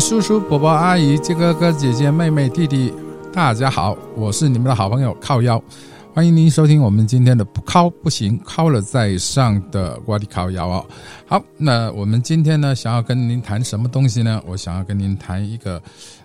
[0.00, 2.92] 叔叔、伯伯、阿姨、哥哥、姐姐、妹妹、弟弟，
[3.32, 5.62] 大家好，我是你们的好朋友靠腰，
[6.12, 10.86] 欢迎您收听我们今天的不靠不行，靠了再上的瓜地靠腰哦。
[11.26, 14.42] 好，那我们今天呢，想要跟您谈什么东西呢？
[14.46, 15.80] 我想要跟您谈一个，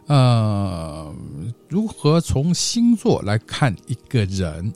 [0.07, 1.13] 呃，
[1.67, 4.73] 如何从星座来看一个人。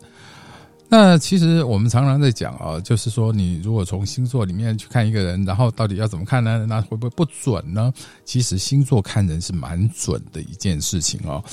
[0.96, 6.68] 那其实我们常常在讲啊，就是说你如果从星座里面去看一个人，然后到底要怎么看呢？
[6.70, 7.92] 那会不会不准呢？
[8.24, 11.44] 其实星座看人是蛮准的一件事情哦。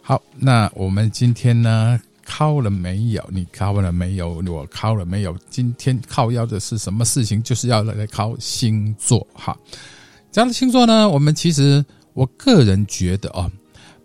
[0.00, 3.22] 好，那我们今天呢，靠了没有？
[3.30, 4.42] 你靠了没有？
[4.48, 5.36] 我靠了没有？
[5.50, 7.42] 今天靠要的是什么事情？
[7.42, 9.54] 就是要来靠星座哈。
[10.32, 13.52] 这样的星座呢，我们其实我个人觉得哦，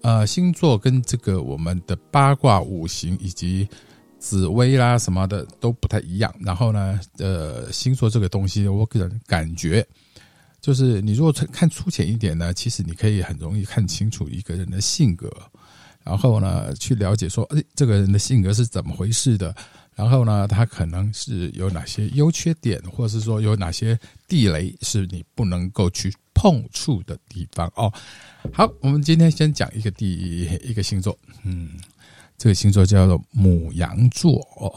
[0.02, 3.66] 呃，星座跟这个我们的八卦五行以及
[4.26, 9.86] 紫薇啦什么的都不太一样，然后呢，呃，星座这个东西，我个人感觉，
[10.59, 15.31] 就是你如果看粗浅一点呢，其实你可以很容易看清楚一个人的性格，
[16.03, 19.56] 然后呢，去了解说，哎，这个人的性格是怎么回事的，
[19.94, 23.96] 然后呢，他可能是有哪些优缺点，或者是说有哪些
[24.28, 27.94] 地雷是你不能够去碰触的地方哦。
[28.52, 31.70] 好，我们今天先讲一个第一个星座，嗯。
[32.38, 34.73] 这个星座叫做母羊座哦。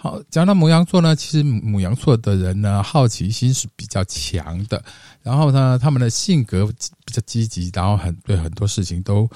[0.00, 4.80] 好，讲到母羊座呢，其实母羊座的人呢，好奇心是比较强的。
[5.24, 6.64] 然后呢，他们的性格
[7.04, 9.28] 比较积极，然后很对很多事情都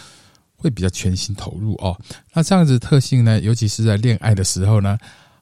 [0.55, 2.01] 会比较全心投入哦。
[2.33, 4.97] 那这样子特性呢，尤其是在恋爱的时候呢，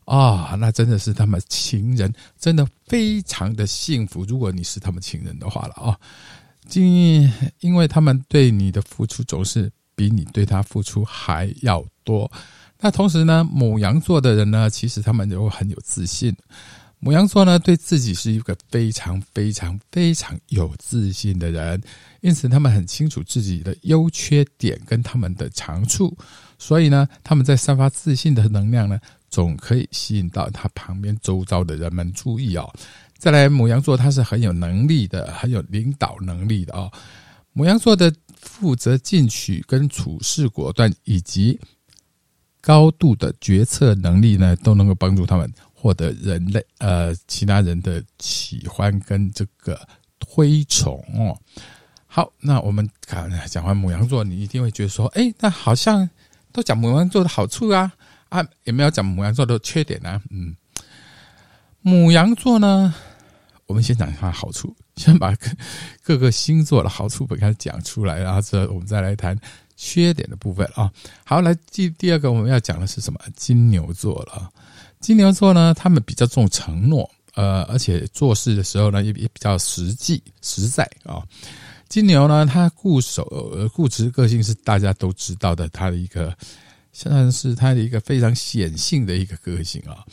[0.06, 4.24] 啊，那真的是他们情人真的非常的幸福。
[4.24, 5.94] 如果你是他们情人的话了啊，
[6.72, 9.70] 因因为他们对你的付出总是。
[10.00, 12.30] 比你对他付出还要多。
[12.80, 16.34] 那同时呢，母羊座的人呢，其实他们又很有自信。
[17.00, 21.82] 母羊座呢，对自己是一个非常非常非常有自信的人，
[22.22, 26.16] 因此他们很清楚自己的优缺点跟他们的长处，
[26.58, 32.72] 所以呢，他们在散发自信的能量呢，总可以吸引到他旁边周遭的人们注意哦。
[33.18, 36.90] 再来，母羊座他是很有能力的，很有领导能力的哦。
[37.52, 38.10] 母羊座的。
[38.40, 41.58] 负责进取、跟处事果断以及
[42.60, 49.80] 高度的决策能力呢，都能够帮助他们获得人类呃其他人的喜欢跟这个
[50.18, 51.38] 推崇哦。
[52.06, 56.08] 好，那我们看讲完母羊座，你一定会觉得说，哎，那好像
[56.52, 57.92] 都讲母羊座的好处啊
[58.28, 60.20] 啊，有没有讲母羊座的缺点呢？
[60.30, 60.56] 嗯，
[61.82, 62.92] 母羊座呢，
[63.66, 64.74] 我们先讲一下好处。
[65.00, 65.48] 先把各
[66.02, 69.34] 各个星座的好处给它讲出来，然后之后我们再来谈
[69.76, 70.92] 缺点的部分啊。
[71.24, 73.18] 好，来第第二个我们要讲的是什么？
[73.34, 74.50] 金牛座了。
[75.00, 81.22] 金牛座呢，他们比较重承诺，呃，而且做事的时候呢，也也比较实际实在啊。
[81.88, 83.24] 金牛呢，他固守
[83.72, 86.36] 固执个性是大家都知道的，他的一个
[86.92, 90.04] 算是他的一个非常显性的一个个性啊。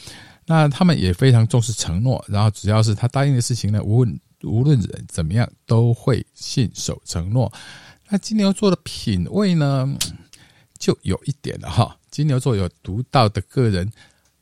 [0.46, 7.52] 那他们也非常重视承诺，然后只要是他答应的事情呢，无论无论人怎么样，都会信守承诺。
[8.10, 9.98] 那金牛座的品味呢，
[10.78, 11.98] 就有一点了哈。
[12.12, 13.92] 金牛座有独到的个人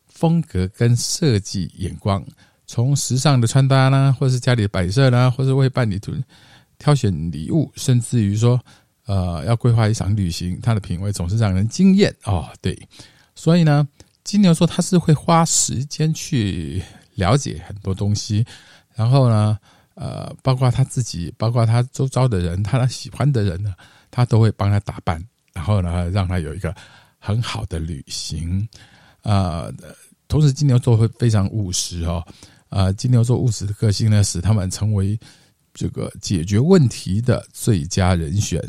[0.07, 2.23] 风格跟设计眼光，
[2.67, 5.99] 从时尚的穿搭呢，或是家里的摆设呢，或是为伴侣
[6.77, 8.59] 挑选礼物，甚至于说，
[9.05, 12.49] 呃，要规划一场旅行，他的品味总是让人惊艳哦。
[12.61, 12.77] 对，
[13.33, 13.87] 所以呢，
[14.23, 16.83] 金牛座他是会花时间去
[17.15, 18.45] 了解很多东西，
[18.93, 19.57] 然后呢。
[19.95, 23.73] 呃，包括他自己，包括他周遭的人，他喜欢的人呢，
[24.11, 25.21] 他都会帮他打扮，
[25.53, 26.75] 然后呢，让他有一个
[27.17, 28.67] 很好的旅行。
[29.23, 29.73] 呃，
[30.27, 32.23] 同时金牛座会非常务实哦。
[32.69, 35.17] 呃，金牛座务实的个性呢，使他们成为
[35.73, 38.61] 这个解决问题的最佳人选，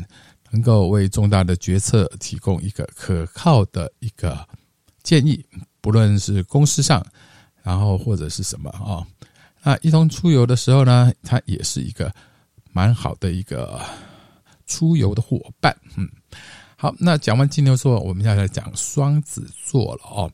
[0.51, 4.47] 能够为重大的决策提供一个可靠的一个
[5.03, 5.45] 建议，
[5.81, 7.05] 不论是公司上，
[7.63, 9.05] 然后或者是什么啊。
[9.67, 12.09] 那一同出游的时候呢，他也是一个
[12.71, 13.81] 蛮好的一个
[14.65, 15.75] 出游的伙伴。
[15.97, 16.09] 嗯，
[16.77, 20.31] 好，那讲完金牛座，我们要来讲双子座了哦。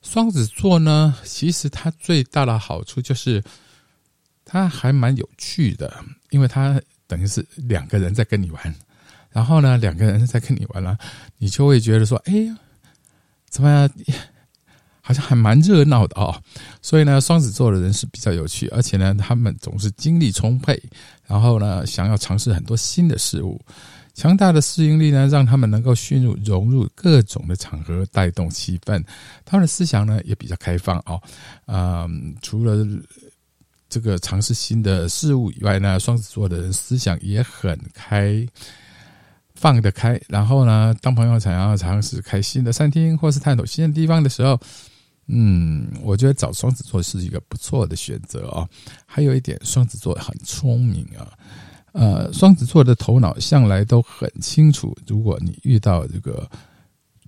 [0.00, 3.42] 双子座呢，其实它最大的好处就是
[4.44, 5.92] 它还蛮有趣的，
[6.30, 8.74] 因为它等于是两个人在跟你玩，
[9.30, 10.96] 然后呢，两个人在跟你玩了，
[11.38, 12.32] 你就会觉得说，哎，
[13.50, 13.90] 怎么样？
[15.08, 16.36] 好像还蛮热闹的哦，
[16.82, 20.78] 所以呢，双子座的人是比较有趣，而且呢，他们总是精力充沛，
[21.26, 23.58] 然后呢，想要尝试很多新的事物，
[24.12, 29.02] 强大的适应力呢，让他们能够迅速融入各种的场合，带动气氛。
[29.46, 31.18] 他们的思想呢，也比较开放哦。
[31.64, 32.86] 嗯，除了
[33.88, 38.46] 这个尝试新的事物以外呢，双子座的人思想也很开
[39.54, 40.20] 放得开。
[40.28, 44.60] 然后呢，当朋友想要尝试开新的餐厅或是探索新的地方的时候，
[45.28, 48.68] 嗯，我觉得找双子座是一个不错的选择哦。
[49.06, 51.32] 还有一点，双子座很聪明啊。
[51.92, 54.96] 呃，双子座的头脑向来都很清楚。
[55.06, 56.48] 如果你遇到这个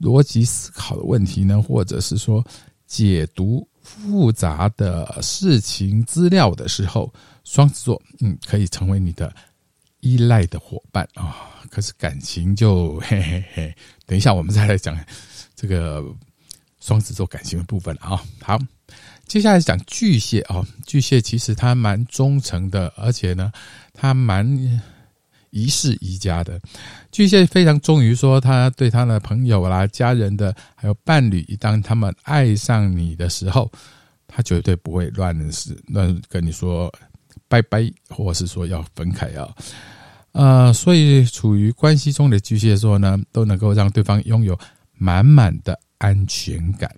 [0.01, 2.45] 逻辑思考的问题呢，或者是说
[2.87, 7.13] 解读复杂的事情资料的时候，
[7.45, 9.35] 双子座嗯可以成为你的
[10.01, 11.37] 依赖的伙伴啊。
[11.71, 13.75] 可是感情就嘿嘿嘿，
[14.07, 14.97] 等一下我们再来讲
[15.55, 16.05] 这个
[16.81, 18.21] 双子座感情的部分啊。
[18.43, 18.59] 好。
[19.27, 23.53] 接下来讲巨蟹哦，巨蟹其实他蛮忠诚的，而且呢，
[23.93, 24.45] 他蛮
[25.51, 26.61] 一世一家的。
[27.13, 33.71] 巨蟹非常忠于说，他对他的朋友啦、家人的还有伴侣，一旦他们爱上你的时候，
[34.27, 36.93] 他绝对不会乱是乱跟你说
[37.47, 39.49] 拜拜，或是说要分开啊。
[40.33, 44.59] 呃，所以处于关系中的巨蟹座呢，都能够让对方拥有
[44.93, 46.95] 满满的安全感。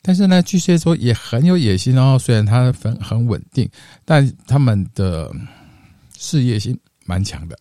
[0.00, 2.16] 但是呢，巨蟹座也很有野心哦。
[2.16, 3.68] 虽然他很很稳定，
[4.04, 5.30] 但他们的
[6.16, 7.58] 事业心蛮强的。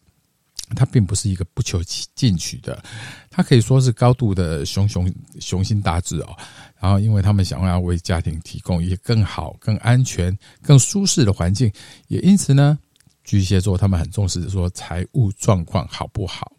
[0.75, 1.79] 他并不是一个不求
[2.15, 2.83] 进取的，
[3.29, 6.35] 他可以说是高度的雄雄雄心大志哦。
[6.79, 11.71] 然后，因为他们想要为家庭提供一个更好、更安全、更舒适的环境，
[12.07, 12.77] 也因此呢，
[13.23, 16.51] 巨蟹座他们很重视说财务状况好不好。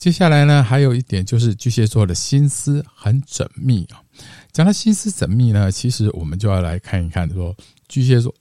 [0.00, 4.00] 接下来呢，还有一点就是巨蟹座的心思很缜密啊。
[4.50, 7.54] 讲到心思缜密呢，其实我们就要来看一看，说
[7.86, 8.34] 巨蟹座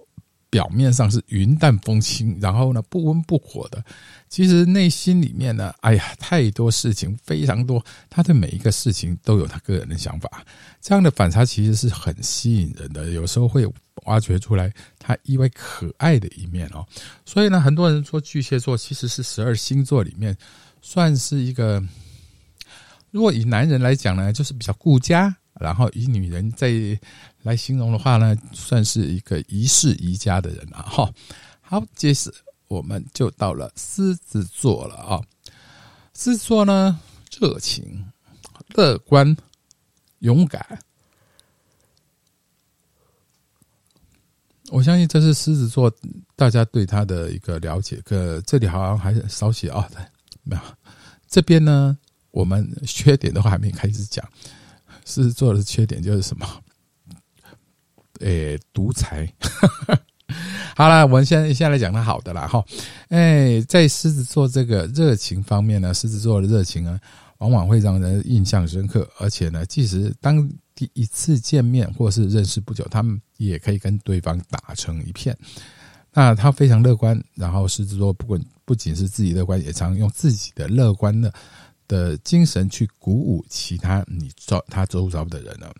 [0.49, 3.83] 表面上是云淡风轻，然后呢不温不火的，
[4.29, 10.41] 其实内心里面呢，哎呀，太多事情非常多，他对每一个事情都有他个人的想法，
[10.79, 13.67] 这样的反差其实是很吸引人的，有时候会
[14.05, 16.87] 挖掘出来他意外可爱的一面哦。
[17.25, 20.35] 所以呢，很多人说巨蟹座其实是十二星座里面
[20.81, 21.83] 算是一个，
[23.11, 25.35] 如果以男人来讲呢，就是比较顾家。
[25.59, 26.71] 然后以女人再
[27.41, 30.81] 来形容的话呢，算是一个一世宜家的人啊。
[30.83, 31.13] 哈，
[31.59, 32.31] 好，接着
[32.69, 35.21] 我们就到了狮子座了啊。
[36.15, 36.97] 狮子座呢，
[37.37, 38.09] 热情、
[38.69, 39.35] 乐观、
[40.19, 40.79] 勇敢。
[44.69, 45.93] 我相信这是狮子座
[46.37, 47.99] 大家对他的一个了解。
[48.05, 49.85] 可这里好像还是少写啊，
[50.49, 50.61] 没有。
[51.27, 51.97] 这边呢，
[52.31, 54.27] 我们缺点的话还没开始讲。
[55.05, 56.45] 狮子座的缺点就是什么？
[58.21, 59.31] 诶，独裁。
[60.75, 62.63] 好了，我们先先来讲它好的啦，哈。
[63.09, 66.99] 哎，在狮子座这个热情方面呢，狮子座的热情啊，
[67.39, 69.09] 往往会让人印象深刻。
[69.19, 75.35] 而且呢，即使当第一次见面或是认识不久，他们也可以跟对方打成一片。
[76.13, 81.33] 那他非常乐观，然后狮子座不管不仅是自己乐观，也常用自己的乐观的。
[81.87, 85.73] 的精神去鼓舞其他你周他周遭的人呢，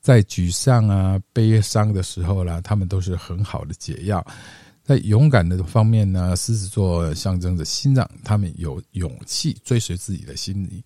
[0.00, 4.24] 在沮丧啊、悲伤的时候啦，他们都是很好的解药。
[4.84, 10.80] 在勇敢的方面呢，狮子座象征着心脏，他们有勇气追随自己的心灵，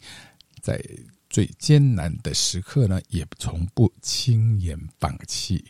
[0.62, 0.83] 在
[1.29, 5.62] 最艰难的时刻呢，也从不轻言放弃。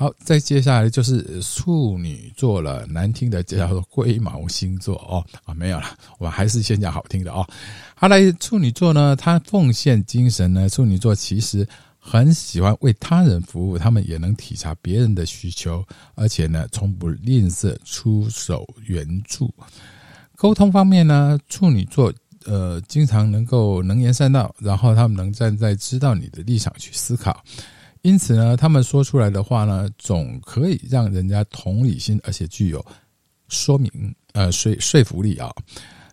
[0.00, 5.88] 好，再接下来就是处女座了，难听的叫做龟毛星座哦啊，没有了，
[6.18, 7.46] 我们还是先讲好听的哦。
[7.94, 19.52] 好来，处女座呢，他奉献精神呢，处女座其实很喜欢为他人服务，他们也能体察别人的需求，而且呢，从不吝啬出手援助。
[20.34, 22.10] 沟通方面呢，处女座
[22.46, 27.44] 呃，经常能够能言善道，然后他们能站在知道你的立场去思考。
[28.02, 32.84] 因此呢，他们说出来的话呢，总可以让人家同理心，而且具有
[33.48, 33.90] 说明
[34.32, 35.52] 呃说说服力啊。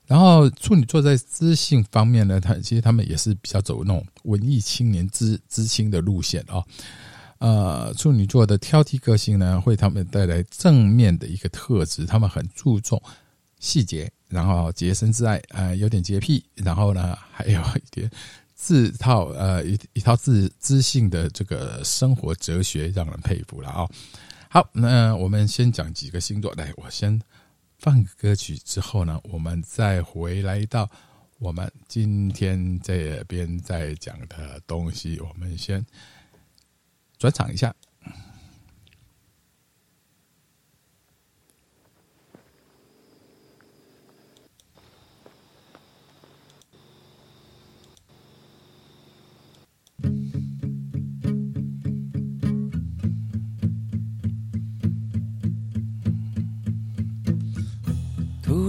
[0.06, 6.64] 然后处女座在知性方面呢，他其实他们也是比较走那种文艺青年知知青的路线啊。
[7.40, 13.02] 呃，处女座的挑剔个性呢，会他们带来正面的一个特质，他们很注重
[13.60, 18.10] 细节，然后洁身自爱，呃，有点洁癖，然后呢，还有一点。
[18.58, 23.88] 自套呃一一套自自信的这个生活哲学，让人佩服了啊！
[24.50, 26.52] 好，那我们先讲几个星座。
[26.56, 27.22] 来，我先
[27.78, 30.90] 放个歌曲之后呢，我们再回来到
[31.38, 35.20] 我们今天这边在讲的东西。
[35.20, 35.86] 我们先
[37.20, 37.74] 转场一下。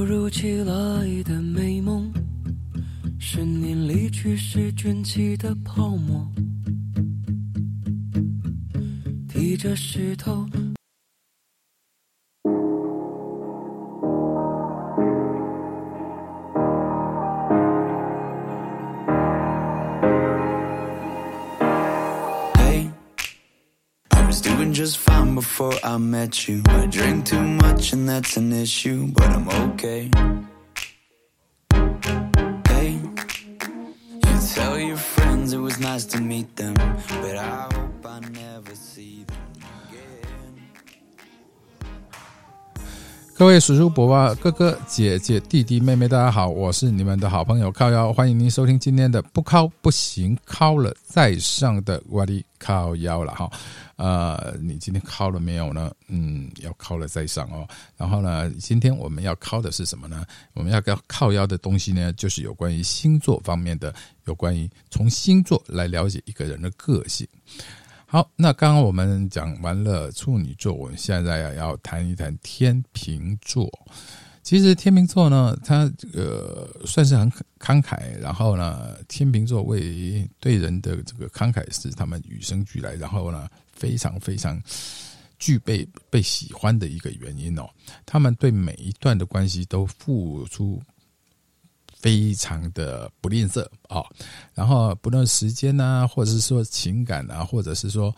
[0.08, 2.10] 突如其来的美梦，
[3.18, 6.26] 是你离去时卷起的泡沫，
[9.28, 10.48] 提着石头。
[25.40, 26.64] Before I met you.
[26.66, 30.10] I drink too much and that's an issue, but I'm okay.
[32.66, 32.90] Hey,
[34.24, 36.74] you tell your friends it was nice to meet them,
[37.22, 39.47] but I hope I never see them
[43.38, 53.48] 各位叔叔、伯伯、哥哥、姐姐、弟弟、妹妹，大家好，我是你们的好朋友靠腰，欢迎您收听今天的不靠不行，靠了再上的我的靠腰了哈。
[53.94, 55.92] 呃，你今天靠了没有呢？
[56.08, 57.64] 嗯，要靠了再上哦。
[57.96, 60.24] 然后呢，今天我们要靠的是什么呢？
[60.54, 67.24] 我们要靠靠腰的东西呢，就是有关于星座方面的，有关于从星座来了解一个人的个性。
[68.10, 73.70] 好，那刚刚我们讲完了处女座，我们现在要谈一谈天秤座。
[74.42, 75.80] 其实天秤座呢，它
[76.14, 84.58] 呃算是很慷慨，然后呢，天秤座为对人的这个慷慨是他们与生俱来，然后呢，非常非常
[85.38, 87.68] 具备被喜欢的一个原因哦。
[88.06, 90.80] 他们对每一段的关系都付出
[92.00, 94.02] 非常的不吝啬啊、
[94.54, 98.14] 然后不论时间呐、或者是说情感啊，或者是说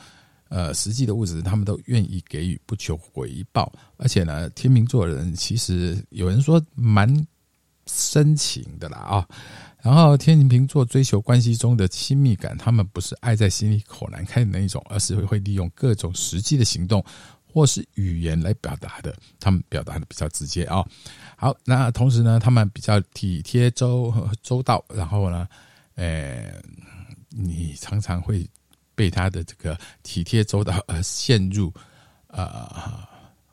[0.48, 3.72] 呃实际的物质，他们都愿意给予，不求回报。
[3.96, 7.26] 而且呢，天秤座人其实有人说蛮
[7.86, 9.28] 深情的啦啊、
[9.82, 17.02] 然后天秤座追求关系中的亲密感，他们不是爱在心里口难开的那一种，而是会利用各种实际的行动
[17.52, 19.14] 或是语言来表达的。
[19.38, 20.84] 他们表达的比较直接啊、
[21.36, 25.48] 好，那同时呢，他们比较体贴周周到，然后呢，
[25.94, 26.52] 呃，
[27.30, 28.48] 你常常会
[28.94, 31.72] 被他的这个体贴周到而陷入
[32.28, 33.06] 呃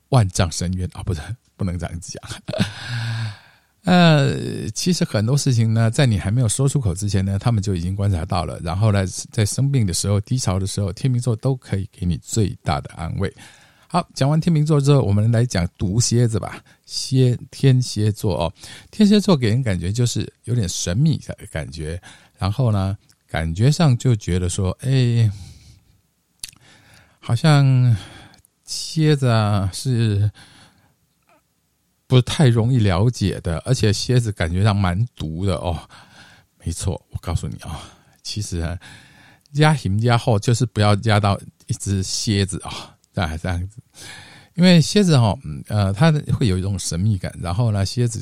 [0.09, 1.21] 万丈深渊啊，不是
[1.55, 2.41] 不能这样子讲。
[3.83, 8.59] 呃，其实很多事情呢，在你还没有说出口之前呢，他们就已经观察到了。
[8.59, 13.33] 然后呢，在生病的时候、低潮的时候，天秤座都可以给你最大的安慰。
[13.89, 16.61] 好，讲完天秤座之后，我们来讲毒蝎子吧。
[16.85, 18.53] 蝎天蝎座哦，
[18.91, 22.01] 天蝎座给人感觉就是有点神秘的感觉，
[22.37, 25.31] 然后呢，感觉上就觉得说，哎，
[27.19, 27.95] 好像
[28.65, 30.29] 蝎子啊是
[32.07, 35.79] 不太容易了解的，而且蝎子感觉上蛮毒的哦。
[36.59, 37.79] 没错，我告诉你啊、
[38.21, 38.77] 其实啊，
[39.53, 43.81] 压 hình 压后就是不要压到一只蝎子啊、这样这样子，
[44.53, 48.21] 因为蝎子哈、嗯呃，它会有一种神秘感，然后呢，蝎子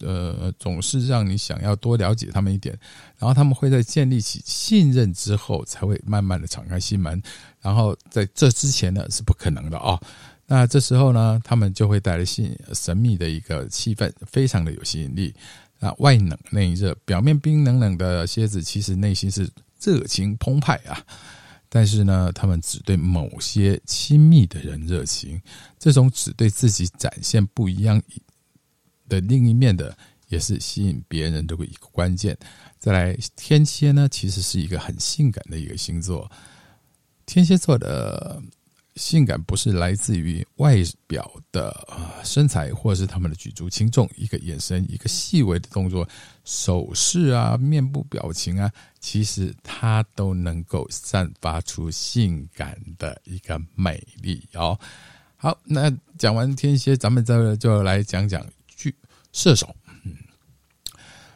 [0.00, 2.76] 呃总是让你想要多了解他们一点，
[3.16, 7.22] 然后他们会在建立起信任之后，才会慢慢的敞开心门，
[7.60, 10.00] 然后在这之前呢是不可能的哦。
[10.46, 15.32] 那这时候呢，他们就会带来吸神秘的一个气氛，非常的有吸引力。
[15.78, 19.48] 那外冷内热，表面冰冷冷的蝎子，其实内心是
[19.80, 21.00] 热情澎湃啊。
[21.74, 25.42] 但是呢，他们只对某些亲密的人热情，
[25.76, 28.00] 这种只对自己展现不一样
[29.08, 32.38] 的另一面的，也是吸引别人的一个关键。
[32.78, 36.30] 再来，天蝎呢，其实是一个很性感的一个星座。
[37.26, 38.40] 天蝎座的
[38.94, 40.76] 性感不是来自于外
[41.08, 46.08] 表的身材，或者是他们的举足轻重，一个眼神，一个细微的动作、
[46.44, 48.70] 手势啊、面部表情啊，
[49.00, 54.78] 其实它都能够散发出性感的一个美丽哦。
[55.36, 58.94] 好，那讲完天蝎，咱们这就来讲讲巨
[59.32, 59.74] 射手。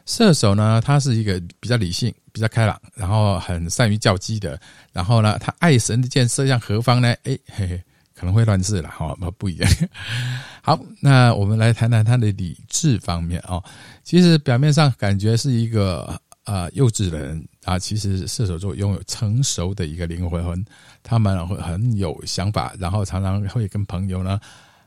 [0.07, 4.59] 射手呢，他是一个比较理性、比较开朗，然后很善于较机的。
[4.91, 7.09] 然后呢，他爱神的箭射向何方呢？
[7.25, 7.85] 哎，嘿嘿，
[8.18, 9.70] 可能会乱字了哈，不不一样。
[10.60, 13.62] 好，那我们来谈谈他的理智方面啊。
[14.02, 20.64] 其实表面上感觉是一个呃幼稚的人啊，其实射手座拥有成熟的一个灵魂，
[21.02, 24.40] 他们会很有想法，然后常常会跟朋友呢。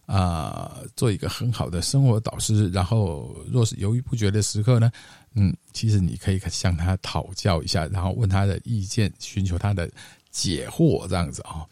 [0.08, 4.92] 啊、做一个很好的生活导师，然后若是犹豫不决的时刻呢，
[5.36, 9.90] 嗯，其实你可以向他讨教一下，然后问他的意见，寻求他的
[10.30, 11.64] 解惑，这样子啊、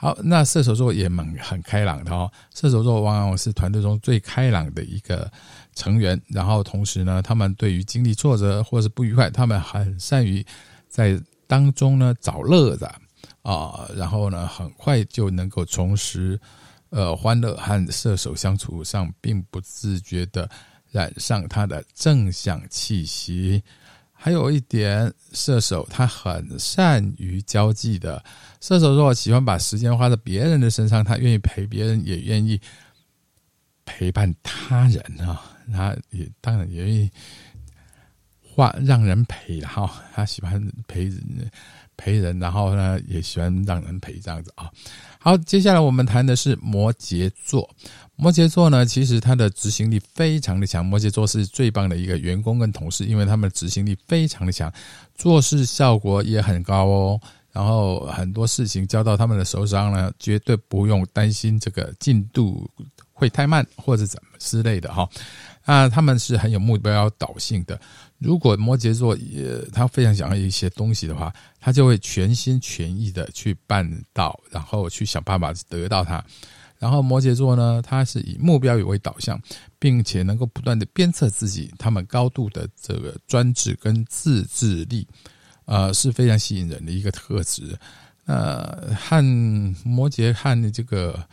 [0.00, 2.30] 好，那射手座也蛮很开朗的哦。
[2.54, 5.28] 射手座往往是团队中最开朗的一个
[5.74, 10.46] 成员，然后同时呢，他们对于经历挫折或是不愉快，他们很善于
[10.88, 12.88] 在当中呢找乐子
[13.42, 16.38] 啊、然后呢，很快就能够重拾。
[16.90, 20.48] 呃，欢乐和射手相处上，并不自觉的
[20.92, 23.60] 染上他的正向气息。
[24.20, 28.22] 还有一点，射手他很善于交际的。
[28.60, 32.60] 射手如果喜欢把时间花在别人的身上，他愿意陪别人，也愿意
[33.84, 35.40] 陪伴他人啊。
[35.72, 37.10] 他也当然也愿意
[38.42, 39.88] 话让人陪哈。
[40.12, 41.12] 他喜欢陪
[41.96, 44.68] 陪人，然后呢也喜欢让人陪这样子啊。
[45.20, 47.70] 好，接下来我们谈的是摩羯座。
[48.20, 50.84] 摩羯座呢，其实他的执行力非常的强。
[50.84, 54.72] 摩羯座是最棒的一个员工跟同事，因为他们执行力非常的强，
[55.14, 57.20] 做事效果也很高哦。
[57.52, 62.68] 然后很多事情交到他们的手上呢，绝对不用担心这个进度
[63.12, 65.08] 会太慢或者怎么之类的哈。
[65.62, 67.80] 啊，他们是很有目标导性的。
[68.18, 76.24] 如果摩羯座也他非常想要一些东西的话，他就会全心全意的去办到，然后去想办法得到它。
[76.78, 79.40] 然后摩羯座呢，他是以目标为导向，
[79.78, 85.06] 并且能够不断的鞭策自己，他们高度的这个专制跟自制力，
[85.64, 87.76] 呃，是非常吸引人的一个特质。
[88.26, 89.24] 呃，和
[89.84, 91.26] 摩羯和这个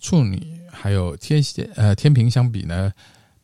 [0.00, 2.92] 处女还有天蝎呃天平相比呢，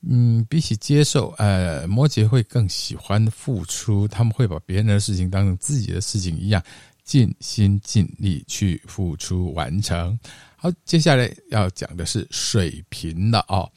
[0.03, 6.63] 嗯，比起接受，呃，摩羯会更喜欢付出，他们会把别人的事情当成自己的事情一样，
[7.03, 10.19] 尽心尽力去付出完成。
[10.61, 13.71] 好，接下来要讲的是水瓶的哦。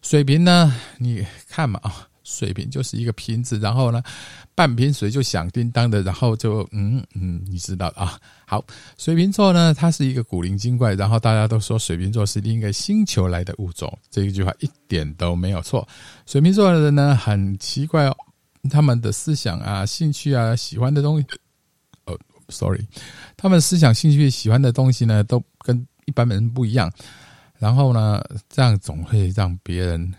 [0.00, 4.02] 水瓶呢，你看嘛啊，水瓶就是一个瓶子，然后呢，
[4.54, 8.18] 半瓶水就响叮当的，然后就嗯嗯，你知道啊。
[8.46, 8.64] 好，
[8.96, 15.86] 水瓶座呢，它是一个古灵精怪，然后大家都说水瓶座是另一个星球来的物种，这一句话一点都没有错。
[16.24, 18.16] 水瓶座的人呢，很奇怪哦，
[18.70, 21.26] 他们的思想啊、兴趣啊、喜欢的东西，
[22.06, 22.18] 哦
[22.48, 22.80] ，sorry，
[23.36, 26.92] 他们思想、兴趣、喜欢的东西呢，都跟一般人不一样，
[27.58, 30.12] 然后呢，这样总会让别人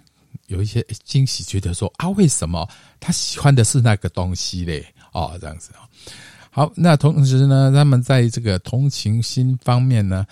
[0.47, 2.67] 有一些惊喜，觉得说啊，为什么
[2.99, 4.85] 他喜欢的是那个东西嘞？
[5.11, 5.87] 哦，这样子啊。
[6.49, 10.25] 好，那同时呢，他们在这个同情心方面呢，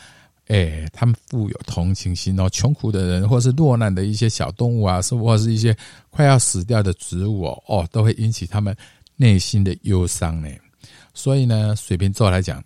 [0.47, 5.75] 哎，他们富有同情心哦，穷苦的人或是落难的一些小动物啊，是或是一些
[6.09, 8.75] 快要死掉的植物哦，哦，都会引起他们
[9.15, 10.49] 内心的忧伤呢。
[11.13, 12.63] 所以呢，水瓶座来讲。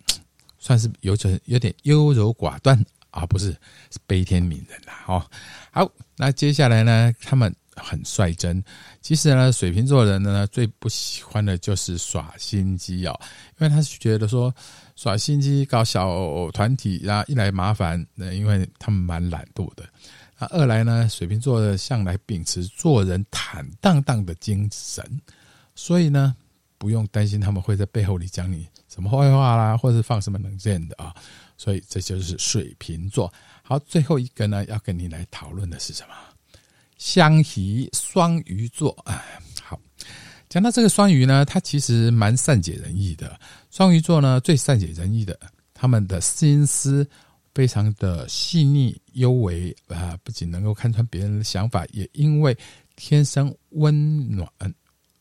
[0.58, 2.78] 算是有点有点优柔寡断
[3.10, 3.50] 啊，不是
[3.90, 5.04] 是悲天悯人啦。
[5.06, 5.24] 哦，
[5.70, 8.62] 好，那接下来呢，他们很率真。
[9.00, 13.18] 其实呢，水瓶座人呢最不喜欢的就是耍心机哦，
[13.58, 14.54] 因为他是觉得说
[14.96, 19.84] 耍心机搞小团体，然后一来麻烦，那因为他们蛮懒惰的；
[20.38, 25.02] 那，二来呢，水瓶座的向来秉持做人坦荡荡的精神，
[25.74, 26.34] 所以呢，
[26.78, 28.66] 不用担心他们会在背后里讲你。
[28.88, 31.14] 什么坏话啦，或者是放什么冷箭的啊？
[31.56, 33.32] 所以这就是水瓶座。
[33.62, 36.14] 好，最后一个呢，要跟你来讨论的是什么？
[36.96, 39.22] 相宜双鱼座啊。
[39.62, 39.78] 好，
[40.48, 43.38] 讲到这个双鱼呢，他其实蛮善解人意的。
[43.70, 45.38] 双鱼座呢，最善解人意的，
[45.74, 47.06] 他们的心思
[47.54, 52.56] 非常的细腻幽微啊，不仅能够看穿别人的想法，也因为
[52.94, 54.48] 天生温暖，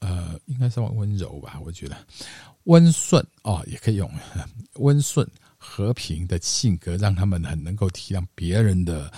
[0.06, 1.98] 呃，应该是温柔吧，我觉得。
[2.66, 4.12] 温顺哦，也可以用
[4.78, 9.12] 温顺和平的性格，让他们很能够体谅别人的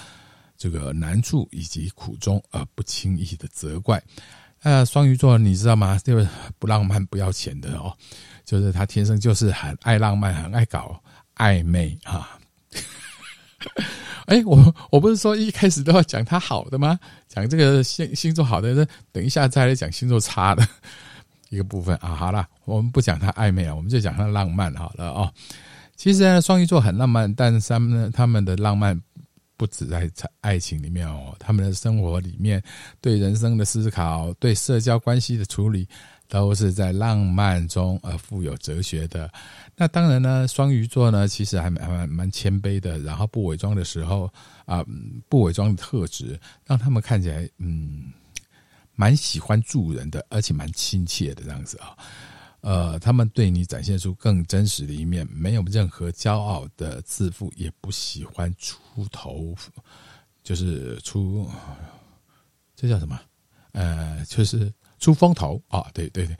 [0.58, 4.02] 这个难处以及苦衷，而不轻易的责怪。
[4.64, 6.00] 呃，双鱼座你知道吗？
[6.04, 7.96] 这个不浪漫不要钱的哦，
[8.44, 11.02] 就是他天生就是很爱浪漫，很爱搞
[11.36, 12.38] 暧昧啊。
[14.28, 17.00] 哎，我我不是说一开始都要讲他好的吗？
[17.28, 20.68] 讲这个星星座好的，那等一下再来讲星座差的。
[21.50, 25.32] 一个部分啊，好了，我们不讲他暧昧了，我们就讲他浪漫好了哦。
[25.96, 29.00] 其实呢，双鱼座很浪漫，但是他们呢他们的浪漫
[29.56, 30.12] 不止在
[30.42, 32.62] 爱情里面哦，他们的生活里面
[33.00, 35.88] 对人生的思考、对社交关系的处理，
[36.28, 39.32] 都是在浪漫中而富有哲学的。
[39.76, 44.32] 那当然呢，双鱼座呢，其实还蛮蛮谦卑的，然后不伪装的时候
[44.66, 44.86] 啊，
[45.30, 48.12] 不伪装的特质，让他们看起来嗯。
[49.00, 51.96] 蛮喜欢助人的，而且蛮亲切的这样子啊，
[52.62, 59.54] 呃，他们对你展现出更真实的一面，没有任何骄傲的自负，也不喜欢出头，
[60.42, 61.48] 就是出，
[62.76, 63.20] 这叫什么？
[63.74, 66.38] 呃，就是出风头啊，对对对，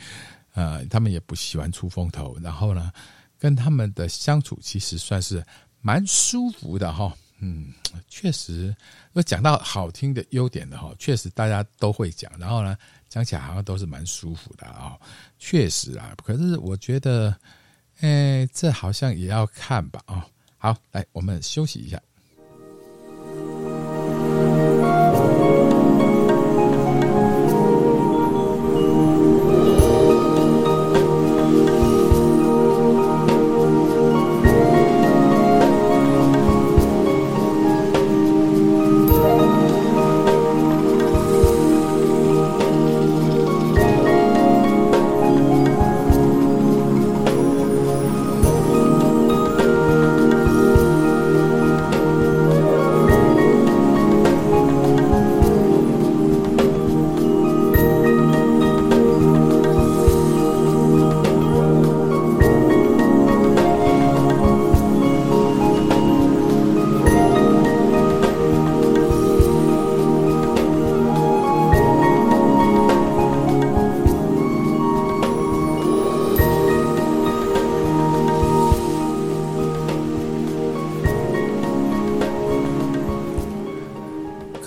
[0.54, 2.92] 呃，他们也不喜欢出风头，然后呢，
[3.38, 5.44] 跟他们的相处其实算是
[5.82, 7.16] 蛮舒服的哈。
[7.40, 7.72] 嗯，
[8.08, 8.76] 确实，
[9.14, 12.76] 要讲到好听的优点的哈，确实大家都会讲，然后呢，
[13.08, 14.98] 讲起来好像都是蛮舒服的啊，
[15.38, 16.16] 确实啊。
[16.26, 17.36] 可是我觉得，
[18.00, 20.28] 哎，这好像也要看吧啊。
[20.58, 22.02] 好，来，我们休息一下。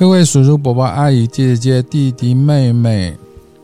[0.01, 3.15] 各位叔叔、伯伯、阿姨、姐姐、弟弟、妹妹、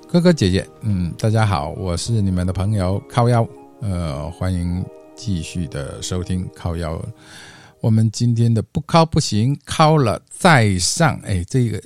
[0.06, 3.48] 哥哥、姐姐，嗯，大家好，我是你们的朋友靠腰，
[3.80, 7.02] 呃，欢迎继续的收听靠腰。
[7.80, 11.80] 我们今天的不靠不行，靠了再上，哎，这个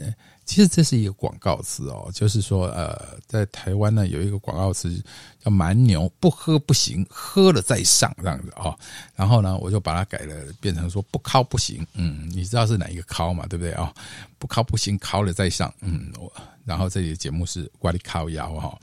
[0.50, 5.00] 其实这是一个广告词哦，就是说，呃，在台湾呢有一个广告词
[5.38, 8.76] 叫蛮牛，不喝不行，喝了再上这样子哦。
[9.14, 13.46] 然后呢，我就把它改了，变成说不靠不行，嗯，你知道是哪一个靠嘛？
[13.46, 13.94] 对不对啊？
[14.40, 16.32] 不靠不行，靠了再上，嗯，我
[16.64, 18.76] 然后这里的节目是瓜里靠腰哈。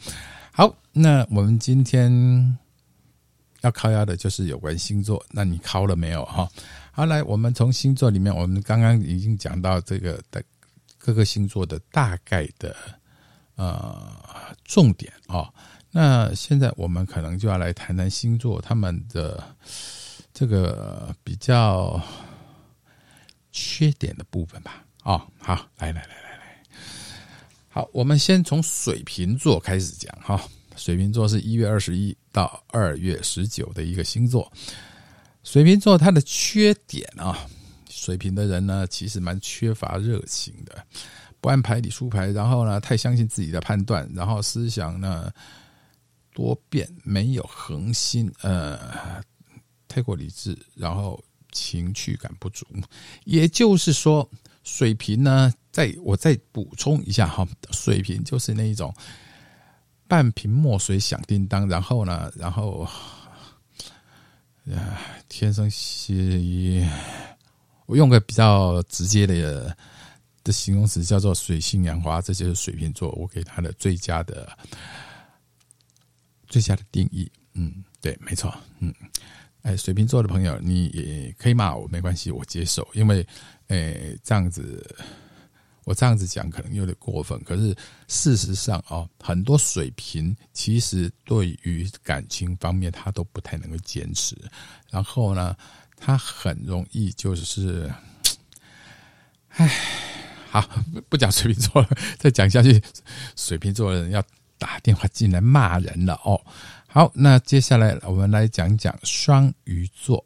[0.54, 2.58] 好，那我们今天
[3.60, 6.48] 要靠腰的就是有关星座，那你靠了没有哈？
[6.94, 10.42] 好，来，我们从星座里面，我们刚刚已经讲到这个的
[11.08, 12.76] 各个星座的大概的
[13.56, 14.12] 呃
[14.66, 15.50] 重点啊。
[15.90, 19.42] 那现在我们可能就要来谈谈星座他们的
[20.34, 21.98] 这个比较
[23.54, 24.84] 缺点的部分吧。
[25.04, 26.64] 哦，好，来来来来来，
[27.70, 30.38] 好，我们先从水瓶座开始讲哈。
[30.76, 34.52] 水瓶座是一月二十一到二月十九的一个星座。
[35.46, 37.48] 水瓶座它的缺点啊，
[38.08, 40.82] 水瓶的人呢，其实蛮缺乏热情的，
[41.42, 45.30] 不按牌理出牌，然后呢，太相信自己的判断，然后思想呢
[46.34, 49.22] 多变，没有恒心，呃，
[49.90, 52.66] 太过理智，然后情趣感不足。
[53.26, 54.26] 也就是说，
[54.64, 58.96] 水瓶呢，在我再补充一下哈，水瓶就是那一种
[60.08, 62.88] 半瓶墨水响叮当，然后呢，然后。
[64.70, 66.86] 啊，天生是，
[67.88, 69.76] 我用个比较直接的
[70.44, 74.48] 的形容词叫做水性杨花，这就是水瓶座，我给他的最佳的
[76.48, 77.28] 最佳的定义。
[77.54, 78.54] 嗯，对，没错。
[78.78, 78.94] 嗯，
[79.64, 83.26] 哎，水瓶座的朋友，你也可以骂我，没关系，我接受，因为，
[83.68, 84.96] 哎，这样子。
[85.86, 87.74] 我这样子讲可能有点过分，可是
[88.10, 94.36] 事实上哦，很多水平其实对于感情方面他都不太能够坚持，
[94.90, 95.56] 然后呢，
[96.00, 97.92] 他很容易就是，
[99.50, 99.70] 唉，
[100.50, 100.64] 好，
[101.10, 102.82] 不讲水瓶座了，再讲下去，
[103.36, 104.24] 水瓶座的人要
[104.58, 106.40] 打电话进来骂人了哦。
[106.88, 110.24] 好，那接下来我们来讲讲双鱼座。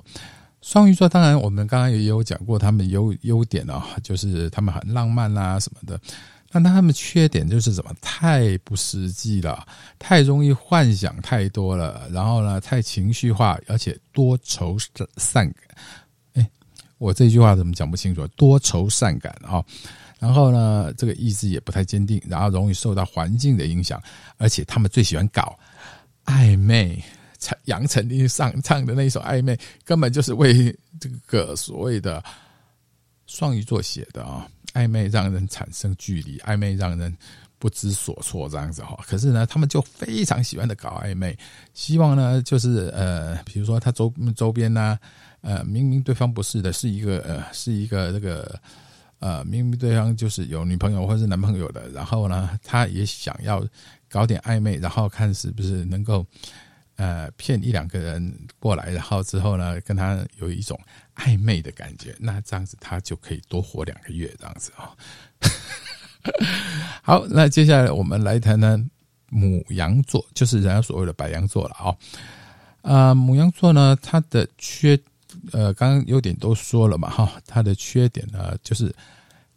[0.61, 5.99] 双鱼座当然，我们刚刚也有讲过，他们优优点啊，就是他们很浪漫啊什么的。
[6.59, 7.93] 那他们缺点就是什么？
[8.01, 9.65] 太不实际了，
[9.97, 14.77] 太容易幻想太多了，然后呢，太情绪化，而且多愁
[15.17, 15.63] 善感。
[16.33, 16.49] 哎，
[16.97, 18.27] 我这句话怎么讲不清楚？
[18.29, 19.63] 多愁善感啊，
[20.19, 24.01] 然后呢，这个意志也不太坚定，然后容易受到环境的影响，
[24.37, 25.57] 而且他们最喜欢搞
[26.25, 27.03] 暧昧。
[27.65, 32.23] 杨丞琳上唱的那一首《暧昧》，根本就是为这个所谓的
[33.31, 34.45] 双鱼座写的啊！
[34.73, 37.17] 暧昧让人产生距离，暧昧让人
[37.57, 38.99] 不知所措，这样子哈。
[39.07, 41.37] 可是呢，他们就非常喜欢的搞暧昧，
[41.73, 44.99] 希望呢，就是呃，比如说他周周边呢，
[45.39, 48.59] 呃，明明对方不是的，是一个呃，是一个这个
[49.19, 53.65] 呃，明明对方就是有女朋友或是男朋友的，然后呢，他也想要
[54.09, 56.25] 搞点暧昧，然后看是不是能够。
[56.97, 60.79] 呃，骗一两个人过来，然后之后呢，跟他有一种
[61.23, 64.89] 暧昧的感觉，那这样子他就可以多活两个月，这样子啊。
[67.03, 68.89] 好，那接下来我们来谈谈
[69.29, 71.95] 母羊座，就是人家所谓的白羊座了啊。
[72.81, 74.99] 啊，母羊座呢，它的缺，
[75.51, 78.93] 呃，刚刚优点都说了嘛，哈，它的缺点呢就是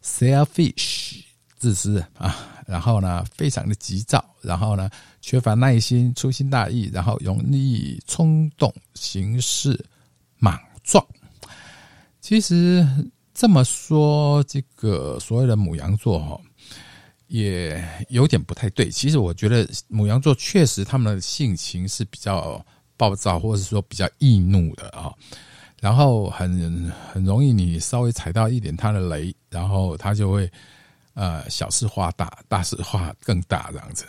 [0.02, 1.22] selfish，
[1.56, 2.50] 自私啊。
[2.66, 4.88] 然后呢，非常的急躁，然后呢，
[5.20, 9.78] 缺乏耐心，粗心大意，然后容易冲动行事，
[10.38, 11.06] 莽撞。
[12.24, 12.82] 其实
[13.34, 16.40] 这么说，这个所谓的母羊座哈，
[17.26, 18.88] 也有点不太对。
[18.88, 22.64] 其实我觉得母羊座确实他们的性情是比较
[22.96, 25.12] 暴躁，或者是说比较易怒的啊。
[25.82, 30.50] 然后很很容易，你稍微踩到一点他的雷，然后他就会。
[31.12, 34.04] 呃，小事化大，大事化更大，这样子，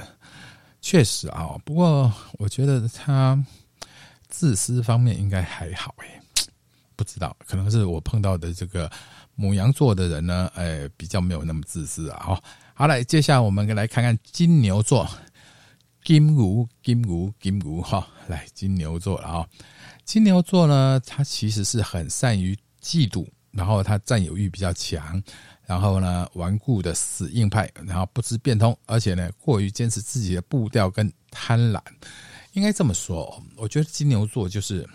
[0.81, 1.49] 确实啊。
[1.63, 3.39] 不过我觉得他
[4.27, 6.19] 自私方面应该还好诶，
[6.95, 8.89] 不知道，可能是我碰到的这个
[9.35, 12.19] 母羊座的人呢，哎，比较没有那么自私啊。
[12.21, 15.09] 好，好来，接下来我们来看看金牛座，
[16.03, 19.47] 金牛，金牛，金牛，哈，来金牛座了啊。
[20.03, 25.21] 金牛座呢，他其实是很善于嫉妒，然后他占有欲比较强。
[25.67, 31.81] 然后呢，顽固的死硬派，然后不知变通，而且呢，过于坚持自己的步调跟贪婪，
[32.53, 33.41] 应该这么说。
[33.57, 34.87] 我觉得金牛座就是，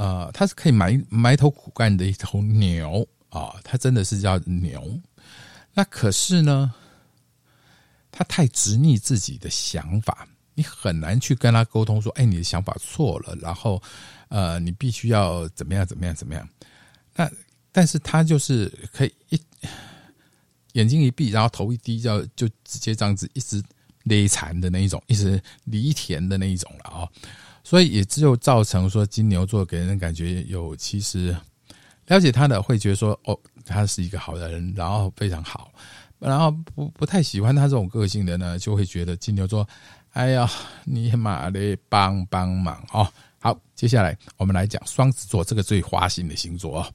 [0.00, 4.98] 呃，他是可以埋埋头苦干的一头牛啊，他真的是叫牛。
[5.74, 6.72] 那可是呢，
[8.10, 13.82] 他太执拗自己的想法，你很难去跟他沟通说：“哎，你的想法错了。”然后，
[14.28, 16.48] 呃，你必须要怎么样怎么样怎么样。
[17.14, 17.30] 那
[17.70, 19.38] 但是他就是可以一
[20.72, 23.62] 眼睛一闭，然后头一低，就就直接这样子一直
[24.04, 27.06] 勒残的那一种，一直犁田的那一种了啊。
[27.62, 31.36] 所以也只有造成说金牛座给人感觉有其实
[32.06, 35.72] 了解他的会觉得说哦，他是一个好人，然后非常好，
[36.18, 39.68] 然后不不太喜欢他这种个性的呢，就会觉得金牛座，
[40.12, 40.50] 哎呀，
[40.84, 43.06] 你妈的帮帮忙哦。
[43.38, 46.92] 好，接下来我们来讲双子座这个最花心的星座哦。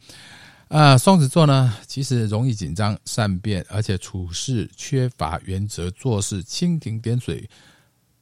[0.67, 7.49] 啊，双子座呢，其实容易紧张、善变，而且处事缺乏原则，做事蜻蜓点水，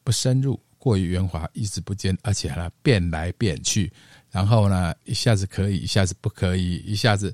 [0.03, 3.89] 不深入，过于圆滑，意志不坚，而且呢变来变去，
[4.29, 7.33] 然后呢一下子可以，一下子不可以，一下子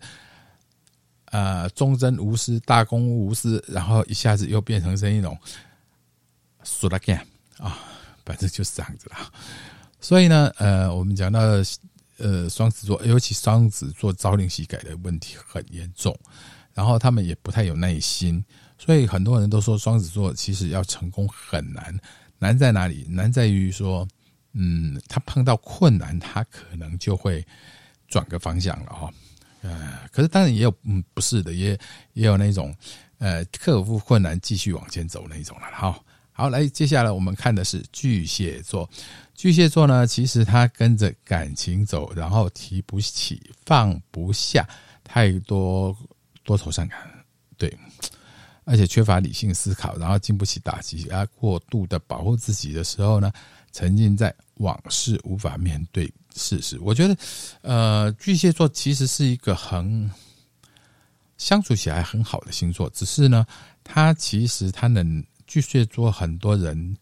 [1.26, 5.36] 呃忠贞无私、大公无私，然后一下子又变成这一种
[6.64, 7.18] 说了干
[7.58, 7.80] 啊，
[8.24, 9.32] 反正就是这样子啦。
[10.00, 11.42] 所以呢，呃，我们讲到。
[12.22, 16.14] 呃，双子座，尤其双子座朝令夕改的问题很严重，
[16.74, 18.44] 然后他们也不太有耐心，
[18.78, 21.98] 所以很多人都说双子座其实要成功很难，
[22.40, 23.06] 难在哪里？
[23.08, 24.08] 难在于说，
[24.54, 27.46] 嗯，他碰到困难，他可能就会
[28.08, 29.14] 转个方向了哈。
[29.62, 31.78] 呃，可是当然也有，嗯，不是的，也
[32.14, 32.74] 也有那种，
[33.18, 36.00] 呃，克服困难继续往前走那种了哈。
[36.32, 38.90] 好，来，接下来我们看的是巨蟹座。
[39.36, 44.66] 巨蟹座呢，其实他跟着感情走，然后提不起放不下，
[45.04, 45.94] 太多
[46.46, 46.98] 多愁善感，
[47.58, 47.78] 对，
[48.70, 53.32] 而且缺乏理性思考，然后经不起打击，而过度的保护自己的时候呢，
[53.72, 56.78] 沉浸在往事，无法面对事实。
[56.80, 57.18] 我觉得，
[57.62, 60.10] 呃，巨蟹座其实是一个很
[61.38, 63.46] 相处起来很好的星座，只是呢，
[63.84, 65.24] 他其实他能。
[65.52, 66.96] 巨蟹座很多人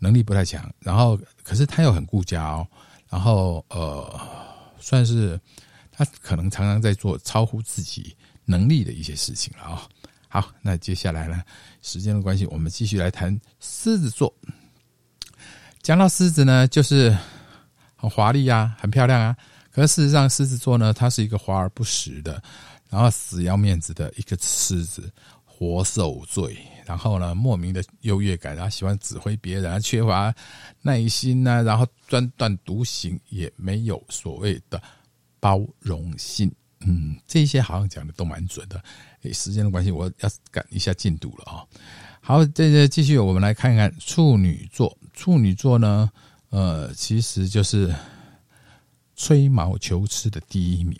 [0.00, 2.66] 能力不太强，然后可是他又很顾家哦，
[3.08, 4.20] 然后呃，
[4.80, 5.40] 算是
[5.92, 9.88] 他可能常常在做超乎自己能力的一些事情了啊。
[10.32, 11.42] 好，那接下来呢，
[11.82, 14.32] 时间的关系，我们继续来谈狮子座。
[15.82, 17.14] 讲到狮子呢，就是
[17.96, 19.36] 很华丽啊，很漂亮啊。
[19.72, 22.40] 可是事实上，狮子座呢，它是一个华而不实的，
[22.88, 25.12] 然后死要面子的一个狮子。
[25.62, 30.34] 活受罪，然后呢，莫名的优越感，然后喜欢指挥别人，缺乏
[30.80, 34.82] 耐心呢，然后专断独行，也没有所谓的
[35.38, 36.50] 包容性。
[36.80, 38.82] 嗯，这些好像讲的都蛮准的。
[39.22, 41.64] 诶，时间的关系，我要赶一下进度了啊。
[42.20, 44.96] 好，这这继续，我们来看看处女座。
[45.12, 46.10] 处女座呢，
[46.50, 47.94] 呃，其实就是
[49.16, 50.98] 吹毛求疵的第一名，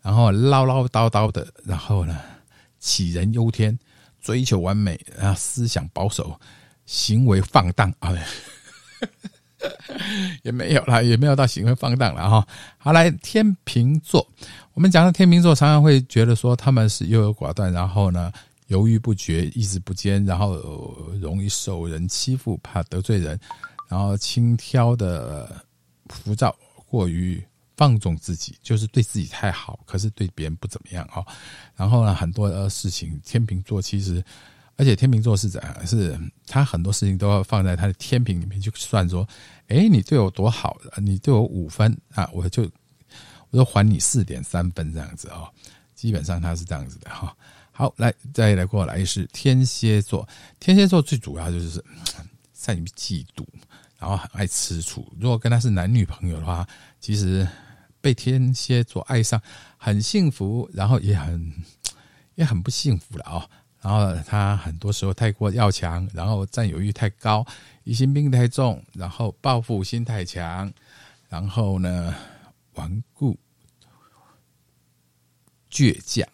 [0.00, 2.20] 然后唠唠叨叨的，然后呢，
[2.80, 3.78] 杞人忧天。
[4.20, 6.38] 追求完美，然后思想保守，
[6.84, 8.12] 行为放荡啊，
[10.42, 12.46] 也没有啦，也没有到行为放荡了哈。
[12.76, 14.28] 好，来天秤座，
[14.78, 18.30] 我们讲的天秤座，常常会觉得说他们是优柔寡断，然后呢
[18.68, 20.54] 犹豫不决，意志不坚，然后
[21.20, 23.36] 容易受人欺负，怕得罪人，
[23.88, 25.60] 然后轻佻的
[26.06, 26.54] 浮躁，
[26.86, 27.44] 过于。
[27.76, 31.24] 放纵自己就是对自己太好，可是对别人不怎么样啊。
[31.76, 34.22] 然后呢，很多的事情，天秤座其实，
[34.76, 35.86] 而且天秤座是怎样？
[35.86, 39.26] 是他很多事情都要放在他的天平里面去算，说，
[39.68, 42.68] 哎，你对我多好，你对我五分啊，我就
[43.50, 45.48] 我就还你四点三分这样子哦。
[45.94, 47.36] 基本上他是这样子的哈。
[47.72, 50.28] 好，来再来过来是天蝎座，
[50.60, 51.82] 天蝎座最主要就是
[52.52, 53.44] 善于嫉妒，
[53.98, 55.10] 然后很爱吃醋。
[55.18, 56.66] 如果跟他是男女朋友的话，
[57.00, 57.46] 其实。
[58.00, 59.42] 被天蝎座爱上，
[59.76, 61.52] 很幸福，然后也很
[62.36, 63.50] 也很不幸福了哦。
[63.82, 67.44] 然后他很多时候太过要强，然后占有欲太高，
[67.82, 70.72] 疑心病太重，然后报复心太强，
[71.28, 72.14] 然后呢
[72.78, 73.36] 顽固
[75.70, 76.26] 倔强。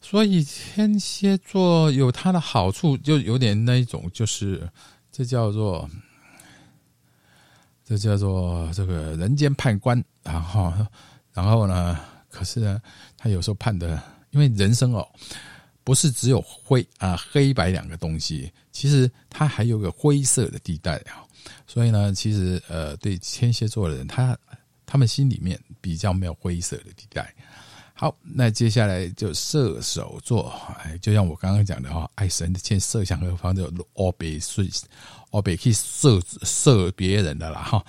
[0.00, 4.66] 所以天蝎座有它的好处，就有点那一种，就是
[5.10, 5.86] 这叫做。
[7.84, 10.72] 这叫做这个人间判官，然后，
[11.34, 11.98] 然后呢？
[12.30, 12.80] 可是呢，
[13.18, 15.06] 他有时候判的，因为人生哦，
[15.84, 21.26] 不是只有灰啊黑白两个东西，其实它还有个灰色的地带啊。
[21.66, 24.38] 所以呢，其实呃，对天蝎座的人，他
[24.92, 27.34] 他们心里面比较没有灰色的地带。
[27.94, 30.52] 好，那接下来就射手座，
[30.84, 34.68] 哎，就像我刚刚讲的哈，爱神的射向何方就哦北睡，
[35.30, 37.82] 哦北去射射别人的啦哈。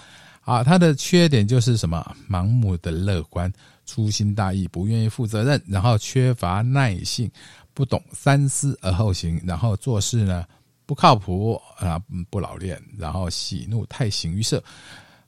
[0.44, 2.16] 啊，他的缺点就是什么？
[2.30, 3.52] 盲目的乐观、
[3.86, 7.30] 粗心大意、不愿意负责任，然后缺乏耐性、
[7.74, 10.46] 不懂三思而后行，然后做事呢
[10.86, 14.64] 不靠谱啊，不老练，然后喜怒太形于色。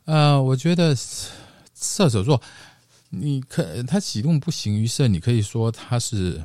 [0.06, 0.96] 呃，我觉得
[1.86, 2.42] 射手座，
[3.10, 6.44] 你可他喜怒不形于色，你可以说他是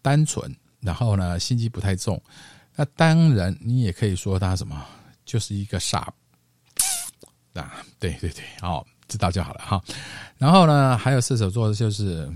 [0.00, 2.22] 单纯，然后呢心机不太重。
[2.76, 4.86] 那当然，你也可以说他什么，
[5.24, 6.12] 就是一个傻
[7.52, 9.82] 啊，对对对，哦，知道就好了哈。
[10.38, 12.32] 然后呢，还有射手座，就是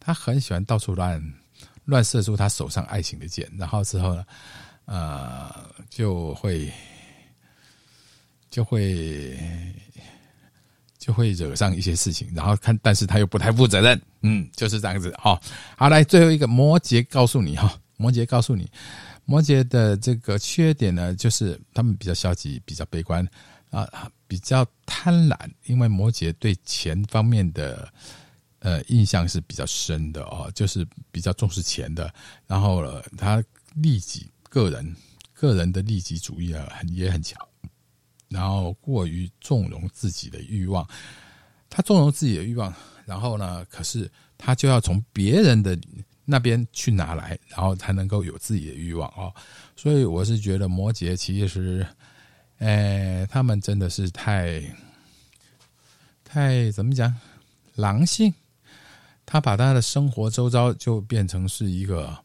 [0.00, 1.22] 他很喜欢到处乱
[1.84, 4.24] 乱射出他手上爱情的箭，然后之后呢，
[4.86, 5.54] 呃，
[5.88, 6.72] 就会
[8.50, 9.38] 就会
[11.06, 15.40] 就会惹上一些事情，然后看，但是他又不太负责任，嗯，就是这样子哈。
[15.76, 18.68] 好，来最后一个摩羯告诉你哈，摩羯告诉你。
[19.24, 23.24] 摩羯的这个缺点呢，就是他们比较消极、比较悲观
[23.70, 23.88] 啊，
[24.26, 25.36] 比较贪婪。
[25.66, 27.88] 因为摩羯对钱方面的
[28.58, 32.12] 呃印象是比较深的哦，就是比较重视钱的。
[32.48, 33.40] 然后呢，他
[33.76, 34.96] 利己个人
[35.34, 37.40] 个人的利己主义啊，很也很强。
[38.28, 40.86] 然后过于纵容自己的欲望，
[41.70, 42.72] 他纵容自己的欲望，
[43.04, 45.78] 然后呢，可是他就要从别人的。
[46.28, 49.32] 那边去拿来，然后才能够有自己的欲望哦。
[49.76, 51.86] 所以我是觉得摩羯其实，
[52.58, 54.60] 哎，他们真的是太
[56.24, 57.14] 太怎么讲，
[57.76, 58.34] 狼性。
[59.24, 62.18] 他把他的生活周遭就变成是一个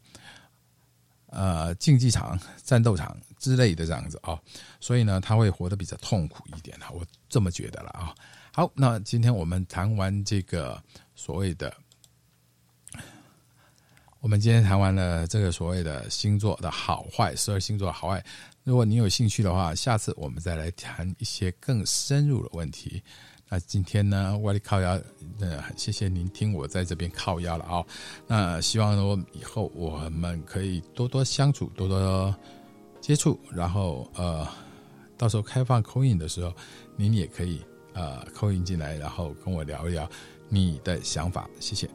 [1.32, 4.40] 呃竞技场、战斗场之类的这样子啊。
[4.80, 8.14] 所以呢，他会活得比较痛苦一点啊，我这么觉得了啊。
[8.54, 10.80] 好，那今天我们谈完这个
[11.16, 11.74] 所谓的。
[14.20, 18.24] 我们今天谈完了这个所谓的星座的好坏，十二星座好坏。
[18.64, 23.02] 如果你有兴趣的话，下次我们再来谈一些更深入的问题。
[23.54, 24.98] 那今天呢，外力靠腰，
[25.42, 27.84] 呃，谢谢您听我在这边靠腰了啊。
[28.26, 32.34] 那希望我以后我们可以多多相处，多多
[33.02, 34.48] 接触，然后呃，
[35.18, 36.54] 到时候开放口音的时候，
[36.96, 37.62] 您也可以
[37.92, 40.10] 呃口音进来，然后跟我聊一聊
[40.48, 41.46] 你的想法。
[41.60, 41.90] 谢谢。